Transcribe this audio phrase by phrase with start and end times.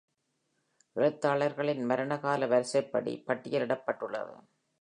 [0.95, 4.35] எழுத்தாளர்களின் மரண காலவரிசைப்படி பட்டியலிடப்பட்டுள்ளது.